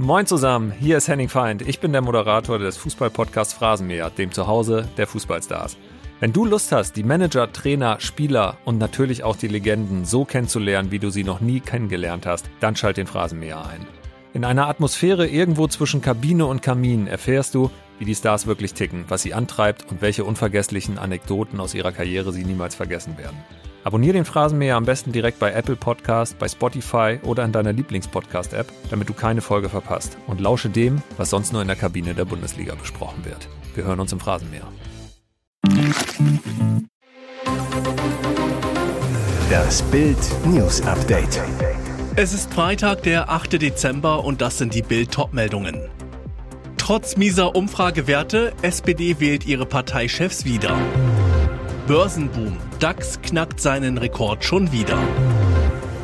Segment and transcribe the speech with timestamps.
[0.00, 1.62] Moin zusammen, hier ist Henning Feind.
[1.62, 5.76] Ich bin der Moderator des Fußballpodcasts Phrasenmäher, dem Zuhause der Fußballstars.
[6.20, 10.90] Wenn du Lust hast, die Manager, Trainer, Spieler und natürlich auch die Legenden so kennenzulernen,
[10.90, 13.86] wie du sie noch nie kennengelernt hast, dann schalt den Phrasenmäher ein.
[14.34, 19.04] In einer Atmosphäre irgendwo zwischen Kabine und Kamin erfährst du, wie die Stars wirklich ticken,
[19.08, 23.36] was sie antreibt und welche unvergesslichen Anekdoten aus ihrer Karriere sie niemals vergessen werden.
[23.84, 28.66] Abonnier den Phrasenmäher am besten direkt bei Apple Podcast, bei Spotify oder in deiner Lieblingspodcast-App,
[28.90, 30.18] damit du keine Folge verpasst.
[30.26, 33.48] Und lausche dem, was sonst nur in der Kabine der Bundesliga besprochen wird.
[33.74, 34.66] Wir hören uns im Phrasenmäher.
[39.50, 41.40] Das Bild News Update.
[42.16, 43.62] Es ist Freitag, der 8.
[43.62, 45.88] Dezember und das sind die Bild Topmeldungen.
[46.76, 50.76] Trotz mieser Umfragewerte, SPD wählt ihre Parteichefs wieder.
[51.88, 52.58] Börsenboom.
[52.80, 54.98] DAX knackt seinen Rekord schon wieder.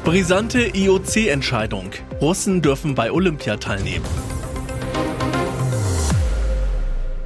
[0.03, 1.91] Brisante IOC-Entscheidung.
[2.23, 4.07] Russen dürfen bei Olympia teilnehmen.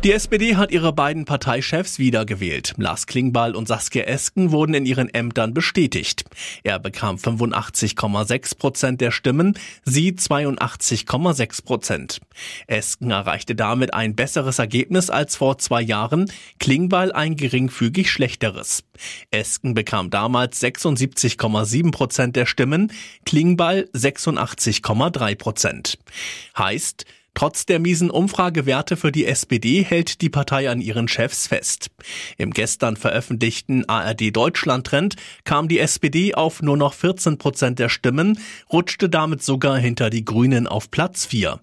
[0.04, 2.74] Die SPD hat ihre beiden Parteichefs wiedergewählt.
[2.76, 6.24] Lars Klingbeil und Saskia Esken wurden in ihren Ämtern bestätigt.
[6.62, 12.20] Er bekam 85,6 Prozent der Stimmen, sie 82,6 Prozent.
[12.68, 18.84] Esken erreichte damit ein besseres Ergebnis als vor zwei Jahren, Klingbeil ein geringfügig schlechteres.
[19.32, 22.92] Esken bekam damals 76,7 Prozent der Stimmen,
[23.26, 25.98] Klingbeil 86,3 Prozent.
[26.56, 27.04] Heißt,
[27.38, 31.88] Trotz der miesen Umfragewerte für die SPD hält die Partei an ihren Chefs fest.
[32.36, 37.90] Im gestern veröffentlichten ARD Deutschland Trend kam die SPD auf nur noch 14 Prozent der
[37.90, 38.40] Stimmen,
[38.72, 41.60] rutschte damit sogar hinter die Grünen auf Platz 4.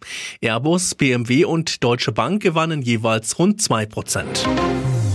[0.41, 4.47] Airbus, BMW und Deutsche Bank gewannen jeweils rund zwei Prozent.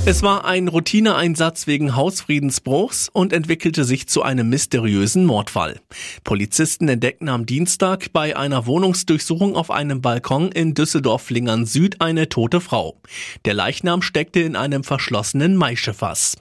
[0.09, 5.81] Es war ein Routineeinsatz wegen Hausfriedensbruchs und entwickelte sich zu einem mysteriösen Mordfall.
[6.23, 12.59] Polizisten entdeckten am Dienstag bei einer Wohnungsdurchsuchung auf einem Balkon in Düsseldorf-Lingern Süd eine tote
[12.59, 12.99] Frau.
[13.45, 16.37] Der Leichnam steckte in einem verschlossenen Maischefass.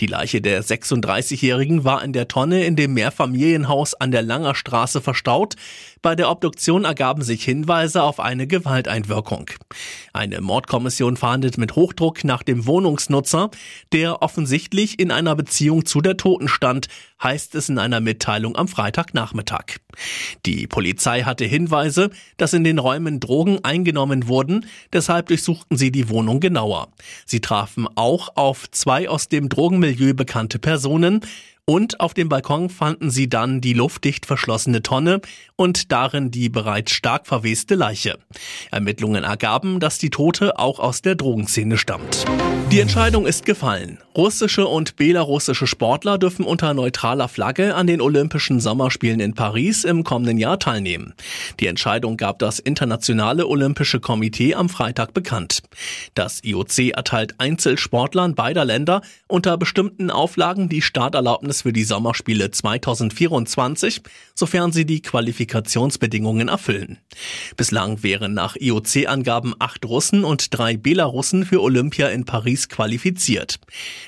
[0.00, 5.00] Die Leiche der 36-Jährigen war in der Tonne in dem Mehrfamilienhaus an der Langer Straße
[5.00, 5.54] verstaut.
[6.02, 9.50] Bei der Obduktion ergaben sich Hinweise auf eine Gewalteinwirkung.
[10.12, 13.50] Eine Mordkommission fahndet mit Hochdruck nach dem Wohnungsnutzer,
[13.92, 16.88] der offensichtlich in einer Beziehung zu der Toten stand,
[17.22, 19.76] heißt es in einer Mitteilung am Freitagnachmittag.
[20.46, 26.08] Die Polizei hatte Hinweise, dass in den Räumen Drogen eingenommen wurden, deshalb durchsuchten sie die
[26.08, 26.88] Wohnung genauer.
[27.26, 31.20] Sie trafen auch auf zwei aus dem Drogenmilieu bekannte Personen,
[31.64, 35.20] und auf dem Balkon fanden sie dann die luftdicht verschlossene Tonne
[35.56, 38.18] und darin die bereits stark verweste Leiche.
[38.70, 42.24] Ermittlungen ergaben, dass die Tote auch aus der Drogenszene stammt.
[42.72, 43.98] Die Entscheidung ist gefallen.
[44.16, 50.04] Russische und belarussische Sportler dürfen unter neutraler Flagge an den Olympischen Sommerspielen in Paris im
[50.04, 51.14] kommenden Jahr teilnehmen.
[51.60, 55.62] Die Entscheidung gab das Internationale Olympische Komitee am Freitag bekannt.
[56.14, 62.50] Das IOC erteilt Einzelsportlern beider Länder unter bestimmten Auflagen die Starterlaubnis Ergebnis für die Sommerspiele
[62.50, 64.00] 2024,
[64.34, 66.98] sofern sie die Qualifikationsbedingungen erfüllen.
[67.56, 73.58] Bislang wären nach IOC-Angaben acht Russen und drei Belarussen für Olympia in Paris qualifiziert.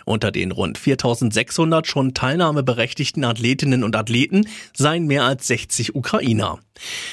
[0.06, 6.58] Unter den rund 4600 schon teilnahmeberechtigten Athletinnen und Athleten seien mehr als 60 Ukrainer.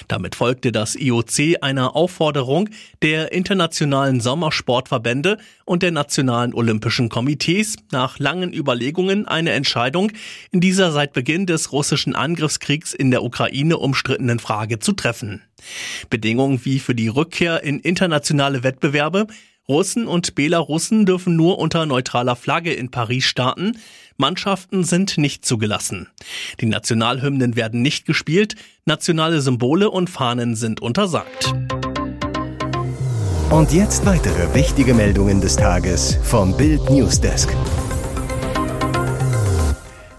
[0.07, 2.69] Damit folgte das IOC einer Aufforderung
[3.01, 10.11] der internationalen Sommersportverbände und der nationalen Olympischen Komitees nach langen Überlegungen eine Entscheidung
[10.51, 15.41] in dieser seit Beginn des russischen Angriffskriegs in der Ukraine umstrittenen Frage zu treffen.
[16.09, 19.27] Bedingungen wie für die Rückkehr in internationale Wettbewerbe
[19.71, 23.77] Russen und Belarussen dürfen nur unter neutraler Flagge in Paris starten.
[24.17, 26.09] Mannschaften sind nicht zugelassen.
[26.59, 31.53] Die Nationalhymnen werden nicht gespielt, nationale Symbole und Fahnen sind untersagt.
[33.49, 37.55] Und jetzt weitere wichtige Meldungen des Tages vom Bild Newsdesk.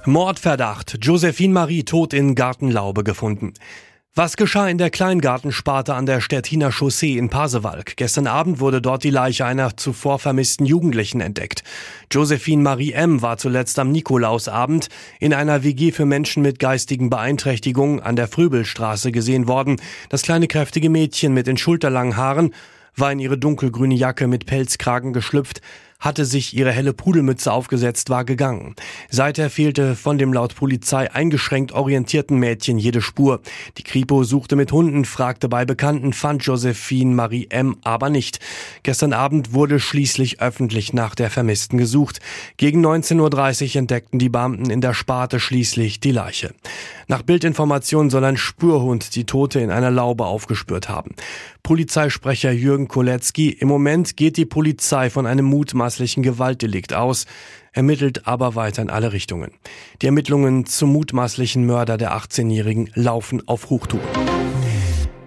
[0.06, 0.96] Mordverdacht.
[1.02, 3.52] Josephine Marie tot in Gartenlaube gefunden.
[4.14, 7.96] Was geschah in der Kleingartensparte an der Stettiner Chaussee in Pasewalk?
[7.96, 11.64] Gestern Abend wurde dort die Leiche einer zuvor vermissten Jugendlichen entdeckt.
[12.10, 13.22] Josephine Marie M.
[13.22, 19.12] war zuletzt am Nikolausabend in einer WG für Menschen mit geistigen Beeinträchtigungen an der Fröbelstraße
[19.12, 19.80] gesehen worden.
[20.10, 22.52] Das kleine kräftige Mädchen mit den schulterlangen Haaren
[22.94, 25.62] war in ihre dunkelgrüne Jacke mit Pelzkragen geschlüpft,
[26.02, 28.74] hatte sich ihre helle Pudelmütze aufgesetzt, war gegangen.
[29.08, 33.40] Seither fehlte von dem laut Polizei eingeschränkt orientierten Mädchen jede Spur.
[33.78, 37.76] Die Kripo suchte mit Hunden, fragte bei Bekannten, fand Josephine Marie M.
[37.84, 38.40] aber nicht.
[38.82, 42.18] Gestern Abend wurde schließlich öffentlich nach der Vermissten gesucht.
[42.56, 46.52] Gegen 19.30 Uhr entdeckten die Beamten in der Sparte schließlich die Leiche.
[47.06, 51.14] Nach Bildinformationen soll ein Spürhund die Tote in einer Laube aufgespürt haben.
[51.62, 57.26] Polizeisprecher Jürgen Kolecki, im Moment geht die Polizei von einem mutmaßlichen Gewaltdelikt aus,
[57.72, 59.52] ermittelt aber weiter in alle Richtungen.
[60.00, 64.04] Die Ermittlungen zum mutmaßlichen Mörder der 18-Jährigen laufen auf Hochtouren.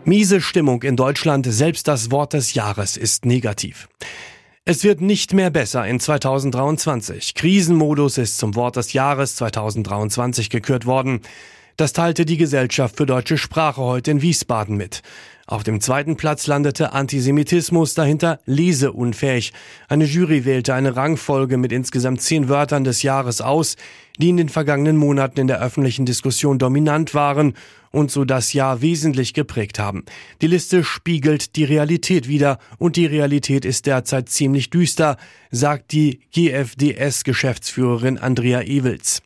[0.03, 3.87] Miese Stimmung in Deutschland, selbst das Wort des Jahres ist negativ.
[4.65, 7.33] Es wird nicht mehr besser in 2023.
[7.33, 11.21] Krisenmodus ist zum Wort des Jahres 2023 gekürt worden.
[11.77, 15.01] Das teilte die Gesellschaft für deutsche Sprache heute in Wiesbaden mit.
[15.47, 19.53] Auf dem zweiten Platz landete Antisemitismus, dahinter leseunfähig.
[19.87, 23.75] Eine Jury wählte eine Rangfolge mit insgesamt zehn Wörtern des Jahres aus,
[24.17, 27.53] die in den vergangenen Monaten in der öffentlichen Diskussion dominant waren
[27.91, 30.03] und so das Jahr wesentlich geprägt haben.
[30.41, 35.15] Die Liste spiegelt die Realität wider und die Realität ist derzeit ziemlich düster,
[35.51, 39.21] sagt die GFDS-Geschäftsführerin Andrea Ewels.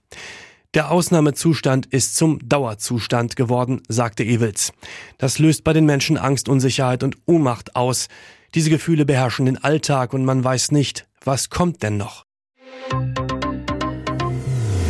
[0.76, 4.72] Der Ausnahmezustand ist zum Dauerzustand geworden, sagte Ewels.
[5.18, 8.08] Das löst bei den Menschen Angst, Unsicherheit und Ohnmacht aus.
[8.54, 12.26] Diese Gefühle beherrschen den Alltag und man weiß nicht, was kommt denn noch.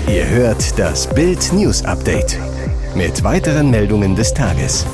[0.10, 2.38] Ihr hört das Bild News Update
[2.94, 4.86] mit weiteren Meldungen des Tages.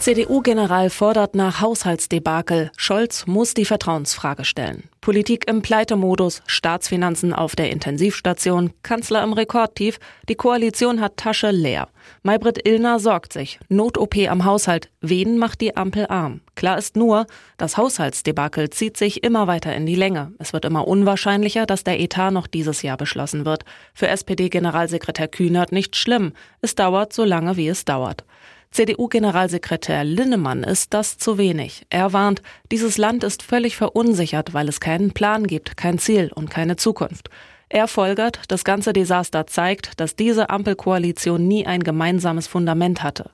[0.00, 2.70] CDU-General fordert nach Haushaltsdebakel.
[2.78, 4.84] Scholz muss die Vertrauensfrage stellen.
[5.02, 11.88] Politik im Pleitemodus, Staatsfinanzen auf der Intensivstation, Kanzler im Rekordtief, die Koalition hat Tasche leer.
[12.22, 13.60] Maybrit Illner sorgt sich.
[13.68, 14.88] Not-OP am Haushalt.
[15.02, 16.40] Wen macht die Ampel arm?
[16.54, 17.26] Klar ist nur,
[17.58, 20.32] das Haushaltsdebakel zieht sich immer weiter in die Länge.
[20.38, 23.66] Es wird immer unwahrscheinlicher, dass der Etat noch dieses Jahr beschlossen wird.
[23.92, 26.32] Für SPD-Generalsekretär Kühnert nicht schlimm.
[26.62, 28.24] Es dauert so lange, wie es dauert.
[28.72, 31.86] CDU-Generalsekretär Linnemann ist das zu wenig.
[31.90, 32.40] Er warnt,
[32.70, 37.30] dieses Land ist völlig verunsichert, weil es keinen Plan gibt, kein Ziel und keine Zukunft.
[37.68, 43.30] Er folgert, das ganze Desaster zeigt, dass diese Ampelkoalition nie ein gemeinsames Fundament hatte.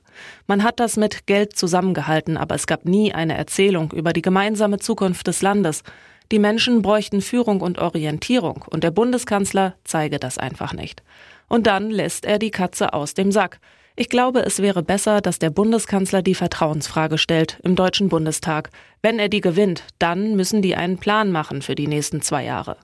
[0.47, 4.79] Man hat das mit Geld zusammengehalten, aber es gab nie eine Erzählung über die gemeinsame
[4.79, 5.83] Zukunft des Landes.
[6.31, 11.03] Die Menschen bräuchten Führung und Orientierung, und der Bundeskanzler zeige das einfach nicht.
[11.47, 13.59] Und dann lässt er die Katze aus dem Sack.
[13.99, 18.69] Ich glaube, es wäre besser, dass der Bundeskanzler die Vertrauensfrage stellt im Deutschen Bundestag.
[19.01, 22.77] Wenn er die gewinnt, dann müssen die einen Plan machen für die nächsten zwei Jahre.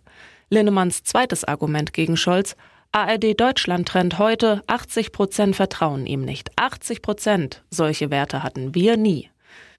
[0.49, 2.55] Linnemanns zweites Argument gegen Scholz,
[2.91, 6.49] ARD Deutschland trennt heute 80 Prozent vertrauen ihm nicht.
[6.55, 7.63] 80 Prozent.
[7.69, 9.29] Solche Werte hatten wir nie.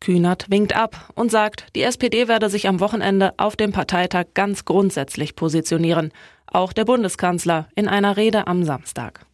[0.01, 4.65] Kühnert winkt ab und sagt, die SPD werde sich am Wochenende auf dem Parteitag ganz
[4.65, 6.13] grundsätzlich positionieren.
[6.47, 9.27] Auch der Bundeskanzler in einer Rede am Samstag.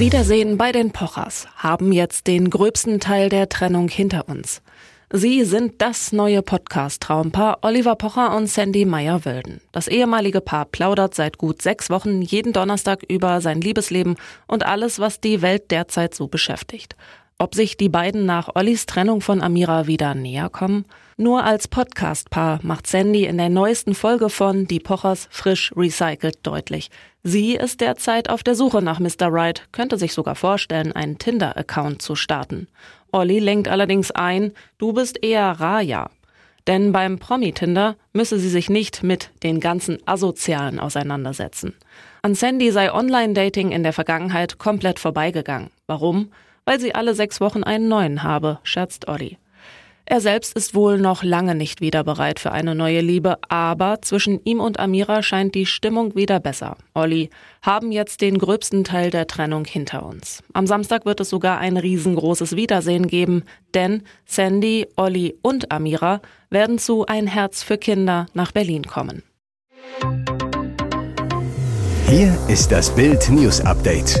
[0.00, 4.60] Wiedersehen bei den Pochers haben jetzt den gröbsten Teil der Trennung hinter uns.
[5.12, 9.60] Sie sind das neue Podcast-Traumpaar Oliver Pocher und Sandy Meyer-Wölden.
[9.70, 14.16] Das ehemalige Paar plaudert seit gut sechs Wochen jeden Donnerstag über sein Liebesleben
[14.48, 16.96] und alles, was die Welt derzeit so beschäftigt.
[17.36, 20.84] Ob sich die beiden nach Ollis Trennung von Amira wieder näher kommen?
[21.16, 26.90] Nur als Podcast-Paar macht Sandy in der neuesten Folge von Die Pochers frisch recycelt deutlich.
[27.24, 29.28] Sie ist derzeit auf der Suche nach Mr.
[29.32, 32.68] Right, könnte sich sogar vorstellen, einen Tinder-Account zu starten.
[33.10, 36.10] Olli lenkt allerdings ein, du bist eher Raya.
[36.68, 41.74] Denn beim Promi-Tinder müsse sie sich nicht mit den ganzen Asozialen auseinandersetzen.
[42.22, 45.70] An Sandy sei Online-Dating in der Vergangenheit komplett vorbeigegangen.
[45.88, 46.30] Warum?
[46.64, 49.38] Weil sie alle sechs Wochen einen neuen habe, scherzt Olli.
[50.06, 54.38] Er selbst ist wohl noch lange nicht wieder bereit für eine neue Liebe, aber zwischen
[54.44, 56.76] ihm und Amira scheint die Stimmung wieder besser.
[56.92, 57.30] Olli
[57.62, 60.42] haben jetzt den gröbsten Teil der Trennung hinter uns.
[60.52, 66.78] Am Samstag wird es sogar ein riesengroßes Wiedersehen geben, denn Sandy, Olli und Amira werden
[66.78, 69.22] zu Ein Herz für Kinder nach Berlin kommen.
[72.08, 74.20] Hier ist das Bild News Update.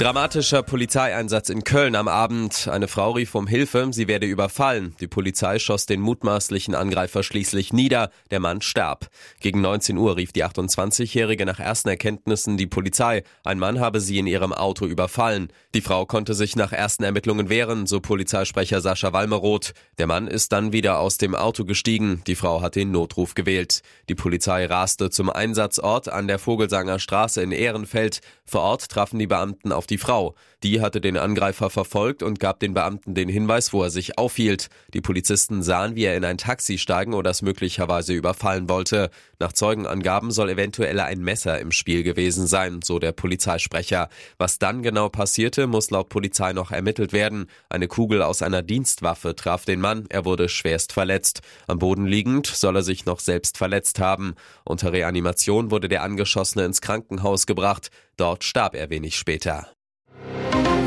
[0.00, 2.68] Dramatischer Polizeieinsatz in Köln am Abend.
[2.68, 4.96] Eine Frau rief um Hilfe, sie werde überfallen.
[4.98, 8.08] Die Polizei schoss den mutmaßlichen Angreifer schließlich nieder.
[8.30, 9.10] Der Mann starb.
[9.40, 13.24] Gegen 19 Uhr rief die 28-Jährige nach ersten Erkenntnissen die Polizei.
[13.44, 15.52] Ein Mann habe sie in ihrem Auto überfallen.
[15.74, 19.74] Die Frau konnte sich nach ersten Ermittlungen wehren, so Polizeisprecher Sascha Walmeroth.
[19.98, 22.22] Der Mann ist dann wieder aus dem Auto gestiegen.
[22.26, 23.82] Die Frau hat den Notruf gewählt.
[24.08, 28.20] Die Polizei raste zum Einsatzort an der Vogelsanger Straße in Ehrenfeld.
[28.46, 30.34] Vor Ort trafen die Beamten auf die Frau.
[30.62, 34.68] Die hatte den Angreifer verfolgt und gab den Beamten den Hinweis, wo er sich aufhielt.
[34.92, 39.10] Die Polizisten sahen, wie er in ein Taxi steigen oder es möglicherweise überfallen wollte.
[39.38, 44.10] Nach Zeugenangaben soll eventuell ein Messer im Spiel gewesen sein, so der Polizeisprecher.
[44.36, 47.46] Was dann genau passierte, muss laut Polizei noch ermittelt werden.
[47.70, 51.40] Eine Kugel aus einer Dienstwaffe traf den Mann, er wurde schwerst verletzt.
[51.66, 54.34] Am Boden liegend soll er sich noch selbst verletzt haben.
[54.64, 57.90] Unter Reanimation wurde der Angeschossene ins Krankenhaus gebracht.
[58.18, 59.66] Dort starb er wenig später.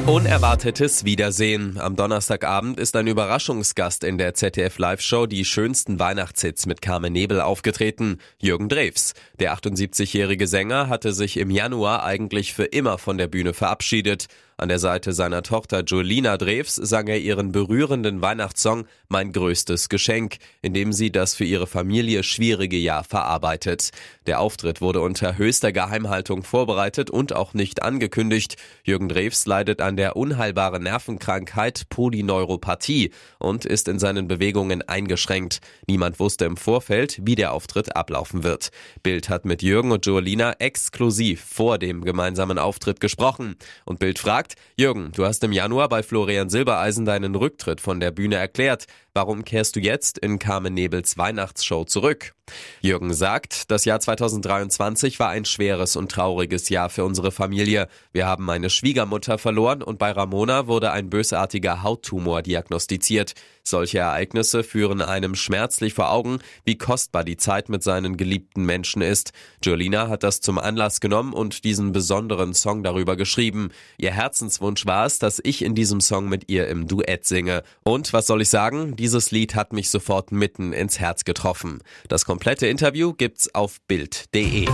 [0.06, 1.78] Unerwartetes Wiedersehen.
[1.80, 7.40] Am Donnerstagabend ist ein Überraschungsgast in der ZDF Live-Show die schönsten Weihnachtshits mit Carmen Nebel
[7.40, 8.20] aufgetreten.
[8.38, 9.14] Jürgen Drews.
[9.40, 14.28] Der 78-jährige Sänger hatte sich im Januar eigentlich für immer von der Bühne verabschiedet.
[14.64, 20.38] An der Seite seiner Tochter Jolina Drews sang er ihren berührenden Weihnachtssong Mein größtes Geschenk,
[20.62, 23.90] in dem sie das für ihre Familie schwierige Jahr verarbeitet.
[24.26, 28.56] Der Auftritt wurde unter höchster Geheimhaltung vorbereitet und auch nicht angekündigt.
[28.86, 35.60] Jürgen Drews leidet an der unheilbaren Nervenkrankheit Polyneuropathie und ist in seinen Bewegungen eingeschränkt.
[35.88, 38.72] Niemand wusste im Vorfeld, wie der Auftritt ablaufen wird.
[39.02, 44.53] Bild hat mit Jürgen und Jolina exklusiv vor dem gemeinsamen Auftritt gesprochen und Bild fragt,
[44.76, 48.86] Jürgen, du hast im Januar bei Florian Silbereisen deinen Rücktritt von der Bühne erklärt.
[49.16, 52.34] Warum kehrst du jetzt in Carmen Nebels Weihnachtsshow zurück?
[52.82, 57.88] Jürgen sagt, das Jahr 2023 war ein schweres und trauriges Jahr für unsere Familie.
[58.12, 63.34] Wir haben meine Schwiegermutter verloren und bei Ramona wurde ein bösartiger Hauttumor diagnostiziert.
[63.64, 69.02] Solche Ereignisse führen einem schmerzlich vor Augen, wie kostbar die Zeit mit seinen geliebten Menschen
[69.02, 69.32] ist.
[69.64, 73.70] Jolina hat das zum Anlass genommen und diesen besonderen Song darüber geschrieben.
[73.98, 77.64] Ihr Herzenswunsch war es, dass ich in diesem Song mit ihr im Duett singe.
[77.84, 78.98] Und was soll ich sagen?
[79.04, 81.82] Dieses Lied hat mich sofort mitten ins Herz getroffen.
[82.08, 84.66] Das komplette Interview gibt's auf Bild.de.